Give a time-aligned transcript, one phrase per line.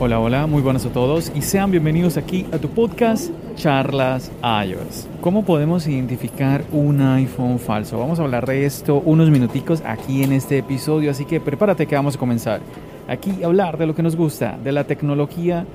[0.00, 5.08] Hola, hola, muy buenas a todos y sean bienvenidos aquí a tu podcast Charlas iOS.
[5.20, 7.98] ¿Cómo podemos identificar un iPhone falso?
[7.98, 11.96] Vamos a hablar de esto unos minuticos aquí en este episodio, así que prepárate que
[11.96, 12.60] vamos a comenzar.
[13.08, 15.66] Aquí hablar de lo que nos gusta, de la tecnología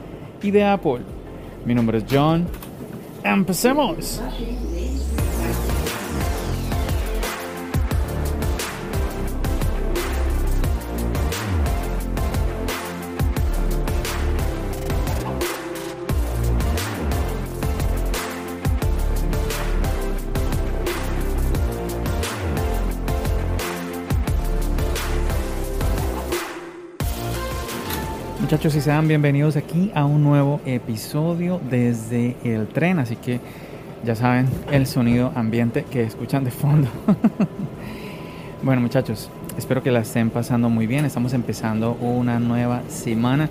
[0.41, 1.01] y de Apple.
[1.65, 2.47] Mi nombre es John.
[3.25, 4.21] ¡Empecemos!
[28.63, 33.41] Muchachos y sean bienvenidos aquí a un nuevo episodio desde el tren, así que
[34.05, 36.87] ya saben el sonido ambiente que escuchan de fondo.
[38.63, 43.49] bueno muchachos, espero que la estén pasando muy bien, estamos empezando una nueva semana.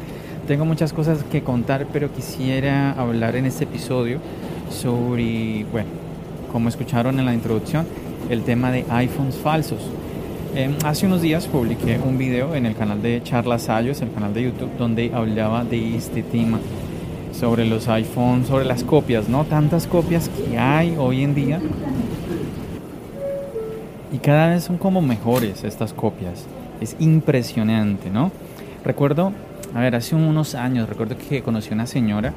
[0.49, 4.19] Tengo muchas cosas que contar, pero quisiera hablar en este episodio
[4.71, 5.91] sobre, bueno,
[6.51, 7.87] como escucharon en la introducción,
[8.31, 9.83] el tema de iPhones falsos.
[10.55, 14.35] Eh, hace unos días publiqué un video en el canal de Charlas Ayos, el canal
[14.35, 16.61] de YouTube, donde hablaba de este tema
[17.33, 19.45] sobre los iPhones, sobre las copias, ¿no?
[19.47, 21.59] Tantas copias que hay hoy en día.
[24.13, 26.45] Y cada vez son como mejores estas copias.
[26.83, 28.31] Es impresionante, ¿no?
[28.85, 29.33] Recuerdo,
[29.75, 32.35] a ver, hace unos años, recuerdo que conocí una señora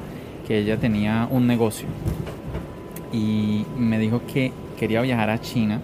[0.48, 1.86] que ella tenía un negocio
[3.12, 5.82] y me dijo que quería viajar a China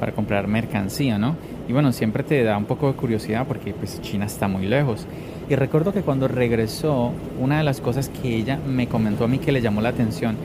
[0.00, 1.36] para comprar mercancía, ¿no?
[1.68, 5.06] Y bueno, siempre te da un poco de curiosidad porque pues China está muy lejos.
[5.50, 9.38] Y recuerdo que cuando regresó, una de las cosas que ella me comentó a mí
[9.38, 10.36] que le llamó la atención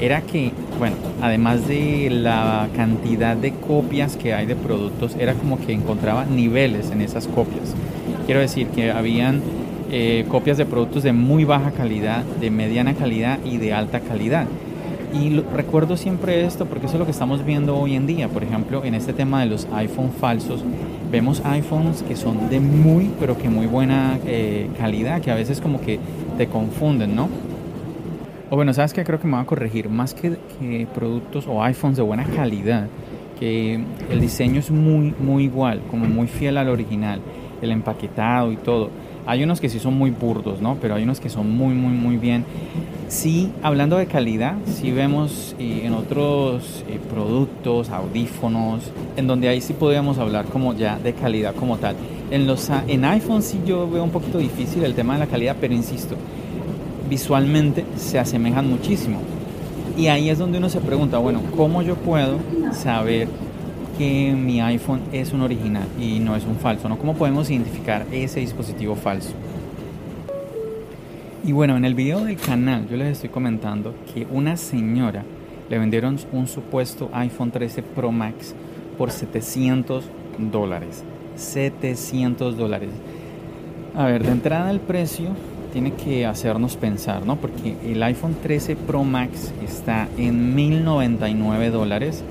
[0.00, 5.58] era que, bueno, además de la cantidad de copias que hay de productos, era como
[5.58, 7.74] que encontraba niveles en esas copias.
[8.24, 9.42] Quiero decir que habían
[9.90, 14.46] eh, copias de productos de muy baja calidad, de mediana calidad y de alta calidad.
[15.12, 18.28] Y recuerdo siempre esto porque eso es lo que estamos viendo hoy en día.
[18.28, 20.62] Por ejemplo, en este tema de los iPhone falsos,
[21.10, 25.60] vemos iPhones que son de muy, pero que muy buena eh, calidad, que a veces
[25.60, 25.98] como que
[26.38, 27.28] te confunden, ¿no?
[28.50, 31.62] O bueno, sabes que creo que me va a corregir, más que, que productos o
[31.62, 32.88] iPhones de buena calidad,
[33.38, 37.20] que el diseño es muy, muy igual, como muy fiel al original,
[37.62, 38.90] el empaquetado y todo.
[39.26, 40.76] Hay unos que sí son muy burdos, ¿no?
[40.80, 42.44] Pero hay unos que son muy, muy, muy bien.
[43.08, 48.82] Sí, hablando de calidad, sí vemos eh, en otros eh, productos, audífonos,
[49.16, 51.96] en donde ahí sí podríamos hablar como ya de calidad como tal.
[52.30, 55.56] En, los, en iPhone sí yo veo un poquito difícil el tema de la calidad,
[55.60, 56.14] pero insisto,
[57.08, 59.18] visualmente se asemejan muchísimo.
[59.96, 62.38] Y ahí es donde uno se pregunta, bueno, ¿cómo yo puedo
[62.72, 63.28] saber
[64.00, 66.88] que mi iPhone es un original y no es un falso.
[66.96, 69.34] ¿Cómo podemos identificar ese dispositivo falso?
[71.44, 75.22] Y bueno, en el video del canal yo les estoy comentando que una señora
[75.68, 78.54] le vendieron un supuesto iPhone 13 Pro Max
[78.96, 80.06] por 700
[80.50, 81.04] dólares.
[81.36, 82.88] 700 dólares.
[83.94, 85.28] A ver, de entrada el precio
[85.74, 87.36] tiene que hacernos pensar, ¿no?
[87.36, 92.24] Porque el iPhone 13 Pro Max está en 1099 dólares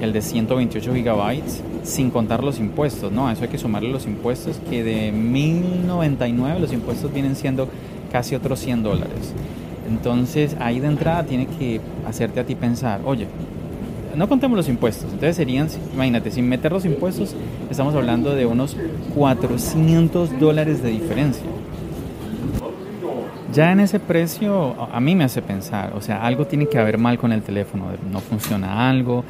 [0.00, 3.28] el de 128 gigabytes, sin contar los impuestos, ¿no?
[3.28, 7.68] A eso hay que sumarle los impuestos, que de 1099 los impuestos vienen siendo
[8.10, 9.34] casi otros 100 dólares.
[9.88, 13.26] Entonces ahí de entrada tiene que hacerte a ti pensar, oye,
[14.16, 17.34] no contemos los impuestos, entonces serían, imagínate, sin meter los impuestos,
[17.70, 18.76] estamos hablando de unos
[19.14, 21.44] 400 dólares de diferencia.
[23.52, 26.98] Ya en ese precio a mí me hace pensar, o sea, algo tiene que haber
[26.98, 29.24] mal con el teléfono, no funciona algo,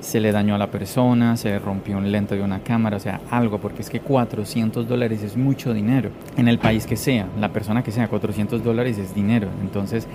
[0.00, 3.20] se le dañó a la persona, se rompió un lente de una cámara, o sea,
[3.30, 6.10] algo, porque es que 400 dólares es mucho dinero.
[6.36, 9.48] En el país que sea, la persona que sea, 400 dólares es dinero.
[9.62, 10.06] Entonces,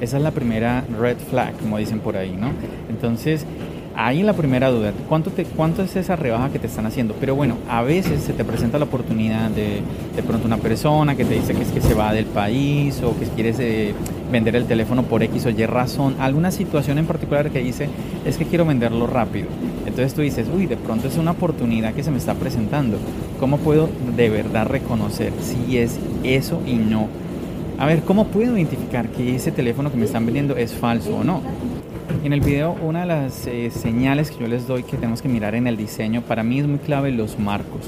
[0.00, 2.50] esa es la primera red flag, como dicen por ahí, ¿no?
[2.88, 3.46] Entonces,
[3.94, 7.14] Ahí la primera duda, ¿cuánto, te, ¿cuánto es esa rebaja que te están haciendo?
[7.20, 9.82] Pero bueno, a veces se te presenta la oportunidad de
[10.14, 13.18] de pronto una persona que te dice que es que se va del país o
[13.18, 13.94] que quieres eh,
[14.30, 17.88] vender el teléfono por X o Y razón, alguna situación en particular que dice
[18.24, 19.48] es que quiero venderlo rápido.
[19.86, 22.98] Entonces tú dices, uy, de pronto es una oportunidad que se me está presentando.
[23.40, 27.08] ¿Cómo puedo de verdad reconocer si es eso y no?
[27.78, 31.24] A ver, ¿cómo puedo identificar que ese teléfono que me están vendiendo es falso o
[31.24, 31.42] no?
[32.20, 35.28] En el video, una de las eh, señales que yo les doy que tenemos que
[35.28, 37.80] mirar en el diseño, para mí es muy clave los marcos.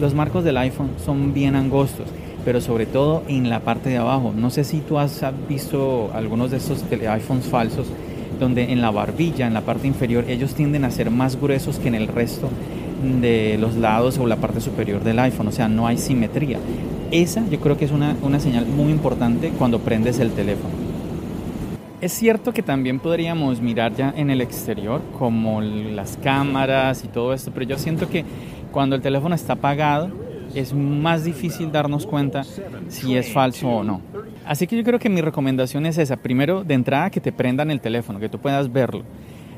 [0.00, 2.06] Los marcos del iPhone son bien angostos,
[2.44, 4.32] pero sobre todo en la parte de abajo.
[4.34, 7.86] No sé si tú has visto algunos de estos iPhones falsos
[8.40, 11.86] donde en la barbilla, en la parte inferior, ellos tienden a ser más gruesos que
[11.86, 12.48] en el resto
[13.20, 16.58] de los lados o la parte superior del iPhone, o sea, no hay simetría.
[17.12, 20.87] Esa yo creo que es una, una señal muy importante cuando prendes el teléfono.
[22.00, 27.32] Es cierto que también podríamos mirar ya en el exterior, como las cámaras y todo
[27.34, 28.24] esto, pero yo siento que
[28.70, 30.10] cuando el teléfono está apagado
[30.54, 32.44] es más difícil darnos cuenta
[32.88, 34.00] si es falso o no.
[34.46, 36.16] Así que yo creo que mi recomendación es esa.
[36.16, 39.02] Primero, de entrada, que te prendan el teléfono, que tú puedas verlo.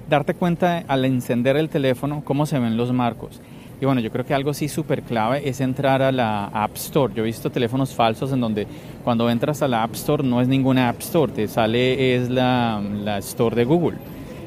[0.09, 3.41] Darte cuenta al encender el teléfono cómo se ven los marcos.
[3.81, 7.13] Y bueno, yo creo que algo sí súper clave es entrar a la App Store.
[7.15, 8.67] Yo he visto teléfonos falsos en donde
[9.05, 12.81] cuando entras a la App Store no es ninguna App Store, te sale es la,
[12.81, 13.97] la Store de Google.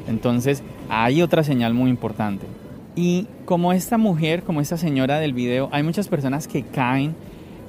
[0.07, 2.45] Entonces hay otra señal muy importante.
[2.95, 7.15] Y como esta mujer, como esta señora del video, hay muchas personas que caen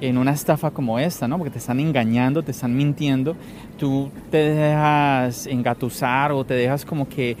[0.01, 1.37] en una estafa como esta, ¿no?
[1.37, 3.35] Porque te están engañando, te están mintiendo,
[3.77, 7.37] tú te dejas engatusar o te dejas como que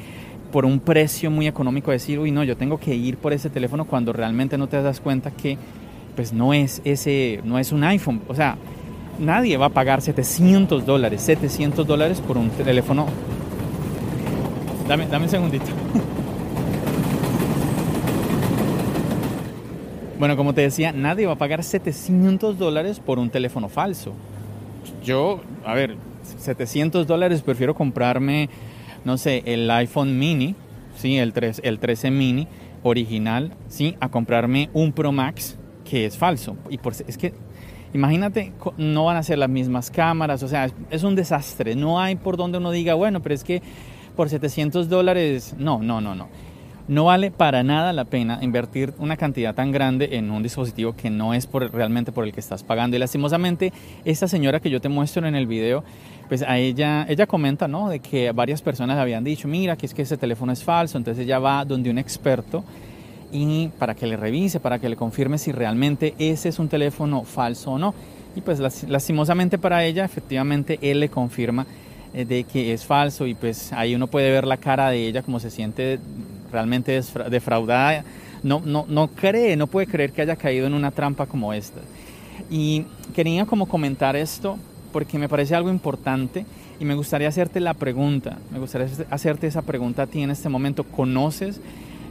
[0.55, 3.83] por un precio muy económico decir, uy, no, yo tengo que ir por ese teléfono
[3.83, 5.57] cuando realmente no te das cuenta que
[6.15, 8.21] pues no es ese, no es un iPhone.
[8.29, 8.55] O sea,
[9.19, 13.05] nadie va a pagar 700 dólares, 700 dólares por un teléfono.
[14.87, 15.65] Dame, dame un segundito.
[20.17, 24.13] Bueno, como te decía, nadie va a pagar 700 dólares por un teléfono falso.
[25.03, 25.97] Yo, a ver,
[26.39, 28.49] 700 dólares prefiero comprarme
[29.05, 30.55] no sé, el iPhone mini,
[30.97, 31.17] ¿sí?
[31.17, 32.47] el, 3, el 13 mini
[32.83, 33.95] original, ¿sí?
[33.99, 36.57] a comprarme un Pro Max que es falso.
[36.69, 37.33] Y por, es que,
[37.93, 41.75] imagínate, no van a ser las mismas cámaras, o sea, es, un desastre.
[41.75, 43.61] No hay por donde uno diga, bueno, pero es que
[44.15, 46.27] por 700 dólares, no, no, no, no.
[46.87, 51.09] No vale para nada la pena invertir una cantidad tan grande en un dispositivo que
[51.09, 52.95] no es por, realmente por el que estás pagando.
[52.95, 53.73] Y lastimosamente,
[54.05, 55.83] esta señora que yo te muestro en el video,
[56.29, 57.89] pues a ella, ella comenta, ¿no?
[57.89, 61.23] De que varias personas habían dicho, mira, que es que ese teléfono es falso, entonces
[61.23, 62.63] ella va donde un experto
[63.31, 67.23] y para que le revise, para que le confirme si realmente ese es un teléfono
[67.23, 67.95] falso o no.
[68.35, 71.65] Y pues lastimosamente para ella, efectivamente, él le confirma
[72.13, 75.23] eh, de que es falso y pues ahí uno puede ver la cara de ella
[75.23, 75.99] como se siente
[76.55, 78.03] realmente defraudada.
[78.41, 81.81] No, no, no cree, no puede creer que haya caído en una trampa como esta.
[82.49, 84.57] Y quería como comentar esto
[84.91, 86.45] porque me parece algo importante
[86.79, 90.47] y me gustaría hacerte la pregunta, me gustaría hacerte esa pregunta a ti en este
[90.47, 90.85] momento.
[90.85, 91.59] ¿Conoces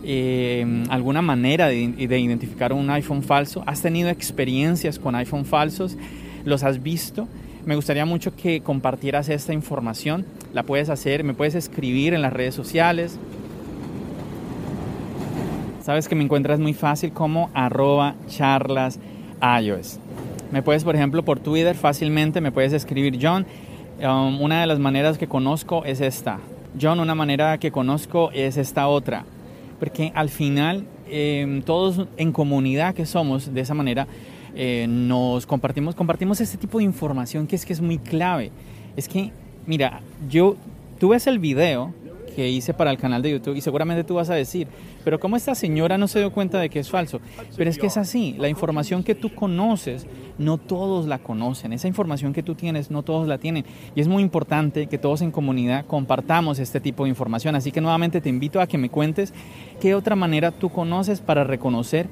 [0.04, 3.62] eh, alguna manera de, de, identificar un iPhone falso?
[3.66, 5.96] ¿Has tenido experiencias con iPhone falsos?
[6.44, 7.26] ¿Los has visto?
[7.64, 10.26] Me gustaría mucho que compartieras esta información.
[10.52, 13.18] La puedes hacer, me puedes escribir en las redes sociales.
[15.84, 18.98] Sabes que me encuentras muy fácil como arroba charlas
[19.60, 19.98] iOS.
[20.50, 23.44] Me puedes, por ejemplo, por Twitter fácilmente, me puedes escribir John.
[24.02, 26.38] Um, una de las maneras que conozco es esta.
[26.80, 29.26] John, una manera que conozco es esta otra.
[29.78, 34.06] Porque al final, em, todos en comunidad que somos, de esa manera,
[34.54, 38.52] eh, nos compartimos, compartimos este tipo de información que es que es muy clave.
[38.96, 39.32] Es que,
[39.66, 40.56] mira, yo,
[40.98, 41.92] tú ves el video
[42.34, 44.68] que hice para el canal de YouTube y seguramente tú vas a decir,
[45.04, 47.20] pero ¿cómo esta señora no se dio cuenta de que es falso?
[47.56, 50.06] Pero es que es así, la información que tú conoces,
[50.38, 53.64] no todos la conocen, esa información que tú tienes, no todos la tienen.
[53.94, 57.54] Y es muy importante que todos en comunidad compartamos este tipo de información.
[57.54, 59.32] Así que nuevamente te invito a que me cuentes
[59.80, 62.08] qué otra manera tú conoces para reconocer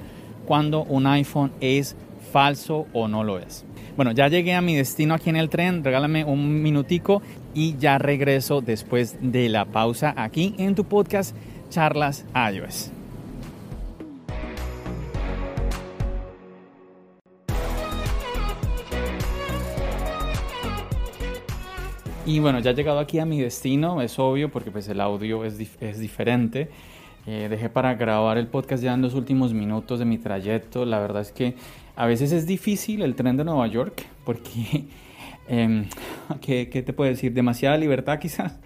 [0.46, 2.11] cuando un iPhone es falso
[2.92, 3.64] o no lo es.
[3.96, 7.20] Bueno, ya llegué a mi destino aquí en el tren, regálame un minutico
[7.54, 11.36] y ya regreso después de la pausa aquí en tu podcast
[11.68, 12.90] Charlas iOS.
[22.24, 25.44] Y bueno, ya he llegado aquí a mi destino, es obvio porque pues el audio
[25.44, 26.70] es, es diferente.
[27.26, 30.84] Eh, dejé para grabar el podcast ya en los últimos minutos de mi trayecto.
[30.84, 31.54] La verdad es que
[31.94, 34.86] a veces es difícil el tren de Nueva York porque,
[36.40, 37.32] ¿qué, ¿qué, te puedo decir?
[37.32, 38.58] Demasiada libertad quizás.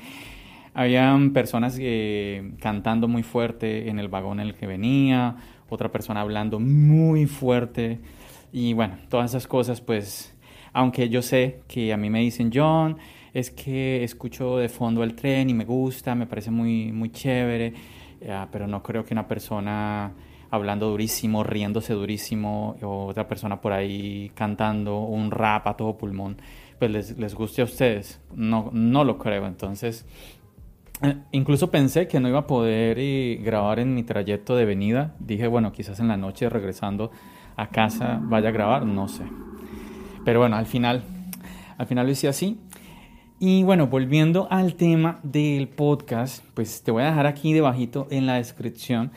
[0.72, 5.36] Habían personas eh, cantando muy fuerte en el vagón en el que venía,
[5.70, 7.98] otra persona hablando muy fuerte
[8.52, 10.34] y bueno, todas esas cosas pues,
[10.74, 12.98] aunque yo sé que a mí me dicen John,
[13.32, 17.72] es que escucho de fondo el tren y me gusta, me parece muy, muy chévere,
[18.50, 20.12] pero no creo que una persona
[20.50, 26.36] hablando durísimo, riéndose durísimo, o otra persona por ahí cantando un rap a todo pulmón,
[26.78, 28.20] pues les, les guste a ustedes.
[28.34, 29.46] No, no lo creo.
[29.46, 30.06] Entonces,
[31.02, 35.14] eh, incluso pensé que no iba a poder eh, grabar en mi trayecto de venida.
[35.18, 37.10] Dije, bueno, quizás en la noche regresando
[37.56, 39.24] a casa vaya a grabar, no sé.
[40.24, 41.04] Pero bueno, al final,
[41.76, 42.58] al final lo hice así.
[43.38, 48.24] Y bueno, volviendo al tema del podcast, pues te voy a dejar aquí debajito en
[48.24, 49.10] la descripción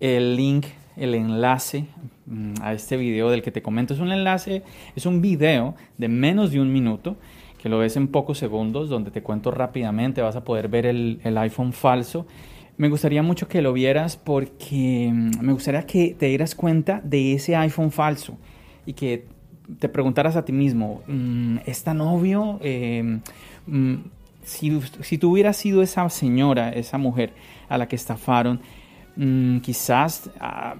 [0.00, 0.64] el link,
[0.96, 1.84] el enlace
[2.24, 3.92] mm, a este video del que te comento.
[3.92, 4.62] Es un enlace,
[4.94, 7.16] es un video de menos de un minuto
[7.62, 11.20] que lo ves en pocos segundos, donde te cuento rápidamente, vas a poder ver el,
[11.22, 12.26] el iPhone falso.
[12.78, 17.34] Me gustaría mucho que lo vieras porque mm, me gustaría que te dieras cuenta de
[17.34, 18.38] ese iPhone falso
[18.86, 19.26] y que
[19.78, 22.58] te preguntaras a ti mismo, mm, ¿es tan obvio?
[22.62, 23.20] Eh,
[24.42, 27.32] si, si tú hubieras sido esa señora, esa mujer
[27.68, 28.60] a la que estafaron,
[29.18, 30.74] Mm, quizás ah,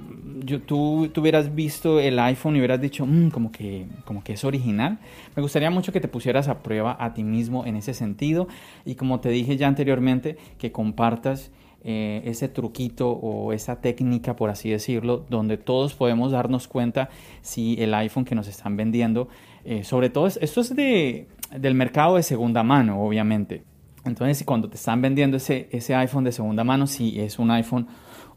[0.44, 4.44] yo, tú, hubieras visto el iPhone y hubieras dicho, mm, como, que, como que es
[4.44, 4.98] original.
[5.34, 8.46] Me gustaría mucho que te pusieras a prueba a ti mismo en ese sentido
[8.84, 11.50] y como te dije ya anteriormente, que compartas
[11.88, 17.10] eh, ese truquito o esa técnica, por así decirlo, donde todos podemos darnos cuenta
[17.42, 19.28] si el iPhone que nos están vendiendo,
[19.64, 23.62] eh, sobre todo esto es de, del mercado de segunda mano, obviamente.
[24.04, 27.86] Entonces, cuando te están vendiendo ese, ese iPhone de segunda mano, si es un iPhone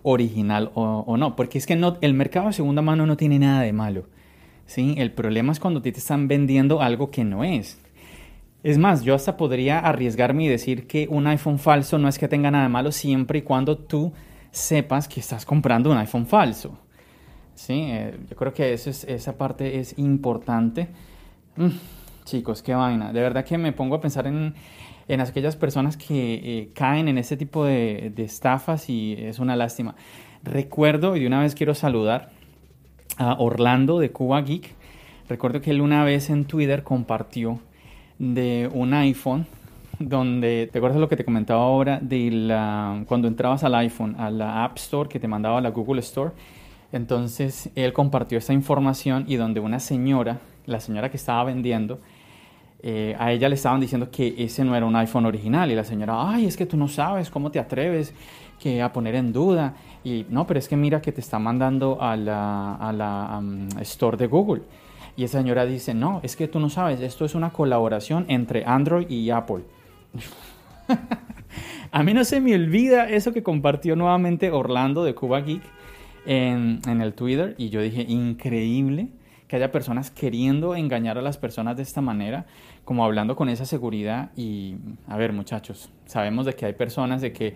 [0.04, 3.62] original o, no, porque es que no, el mercado de segunda mano no tiene nada
[3.62, 4.06] de malo.
[4.68, 4.94] ¿sí?
[4.98, 7.82] El problema es cuando te están vendiendo algo que no es.
[8.62, 12.28] Es más, yo hasta podría arriesgarme y decir que un iPhone falso no es que
[12.28, 14.12] tenga nada de malo siempre y cuando tú
[14.52, 16.78] sepas que estás comprando un iPhone falso.
[17.56, 20.88] Sí, eh, yo creo que esa parte es importante.
[21.56, 21.68] Mm,
[22.26, 23.14] chicos, qué vaina.
[23.14, 24.54] De verdad que me pongo a pensar en,
[25.10, 29.96] en aquellas personas que eh, caen en ese tipo de, estafas y es una lástima.
[30.44, 32.30] Recuerdo, y de una vez quiero saludar
[33.18, 34.76] a Orlando de Cuba Geek.
[35.28, 37.60] Recuerdo que él una vez en Twitter compartió
[38.20, 39.48] de un iPhone
[39.98, 44.30] donde, ¿te acuerdas lo que te comentaba ahora de la, cuando entrabas al iPhone, a
[44.30, 46.32] la App Store que te mandaba la Google Store?
[46.92, 52.00] Entonces él compartió esa información y donde una señora, la señora que estaba vendiendo,
[52.82, 55.84] eh, a ella le estaban diciendo que ese no era un iPhone original y la
[55.84, 58.14] señora, ay, es que tú no sabes, ¿cómo te atreves
[58.58, 59.76] que a poner en duda?
[60.04, 64.28] Y no, pero es que mira que te está mandando a la, a store de
[64.28, 64.62] Google.
[65.20, 68.64] Y esa señora dice, no, es que tú no sabes, esto es una colaboración entre
[68.64, 69.66] Android y Apple.
[71.92, 75.62] a mí no se me olvida eso que compartió nuevamente Orlando de Cuba Geek
[76.26, 79.10] en, en el Twitter y yo dije, increíble
[79.50, 82.46] que haya personas queriendo engañar a las personas de esta manera,
[82.86, 87.34] como hablando con esa seguridad y, a ver muchachos, sabemos de que hay personas de
[87.34, 87.56] que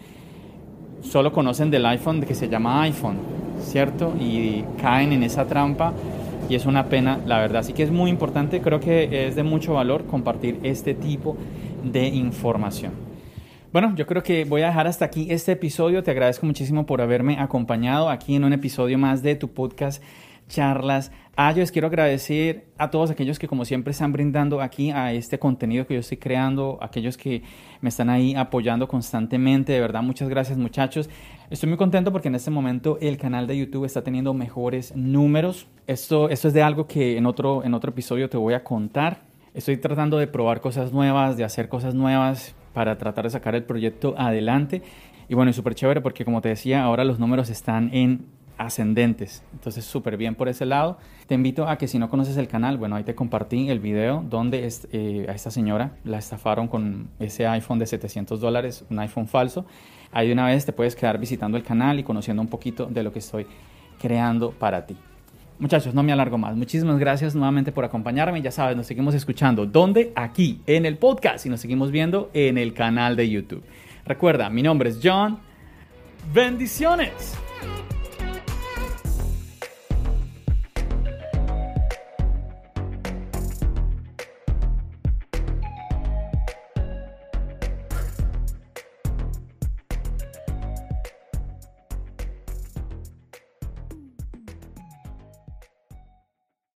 [1.00, 3.20] solo conocen del iPhone que se llama iPhone,
[3.62, 4.14] ¿cierto?
[4.20, 5.94] Y caen en esa trampa
[6.54, 7.62] y es una pena, la verdad.
[7.62, 11.36] Así que es muy importante, creo que es de mucho valor compartir este tipo
[11.84, 12.92] de información.
[13.72, 16.04] Bueno, yo creo que voy a dejar hasta aquí este episodio.
[16.04, 20.04] Te agradezco muchísimo por haberme acompañado aquí en un episodio más de tu podcast
[20.48, 21.12] charlas.
[21.36, 25.14] Ah, yo les quiero agradecer a todos aquellos que como siempre están brindando aquí a
[25.14, 27.42] este contenido que yo estoy creando, aquellos que
[27.82, 31.10] me están ahí apoyando constantemente, de verdad muchas gracias muchachos.
[31.50, 35.68] Estoy muy contento porque en este momento el canal de YouTube está teniendo mejores números.
[35.88, 39.22] Esto, esto es de algo que en otro, en otro episodio te voy a contar.
[39.54, 43.64] Estoy tratando de probar cosas nuevas, de hacer cosas nuevas para tratar de sacar el
[43.64, 44.82] proyecto adelante.
[45.30, 48.26] Y bueno, es súper chévere porque como te decía, ahora los números están en
[48.58, 49.44] ascendentes.
[49.54, 50.98] Entonces, súper bien por ese lado.
[51.28, 54.24] Te invito a que si no conoces el canal, bueno, ahí te compartí el video
[54.30, 59.28] donde eh, a esta señora la estafaron con ese iPhone de 700 dólares, un iPhone
[59.28, 59.66] falso.
[60.12, 63.04] Ahí de una vez te puedes quedar visitando el canal y conociendo un poquito de
[63.04, 63.48] lo que estoy
[64.00, 64.96] creando para ti.
[65.60, 66.56] Muchachos, no me alargo más.
[66.56, 68.42] Muchísimas gracias nuevamente por acompañarme.
[68.42, 69.66] Ya sabes, nos seguimos escuchando.
[69.66, 70.12] ¿Dónde?
[70.16, 73.64] Aquí, en el podcast y nos seguimos viendo en el canal de YouTube.
[74.06, 75.40] Recuerda, mi nombre es John.
[76.34, 77.38] Bendiciones.